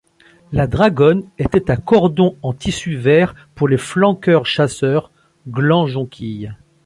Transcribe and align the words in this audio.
La 0.51 0.65
dragonne 0.65 1.29
était 1.37 1.69
à 1.69 1.77
cordon 1.77 2.35
en 2.41 2.53
tissu 2.53 2.95
vert 2.97 3.35
pour 3.53 3.67
les 3.67 3.77
flanqueurs-chasseurs, 3.77 5.11
gland 5.47 5.85
jonquille. 5.85 6.55